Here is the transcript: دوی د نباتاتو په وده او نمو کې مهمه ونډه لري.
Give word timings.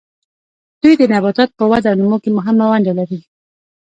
دوی 0.81 0.93
د 0.97 1.03
نباتاتو 1.13 1.57
په 1.59 1.65
وده 1.71 1.87
او 1.89 1.97
نمو 1.99 2.17
کې 2.23 2.29
مهمه 2.37 2.65
ونډه 2.69 2.93
لري. 2.99 3.19